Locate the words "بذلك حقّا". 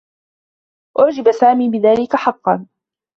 1.69-2.65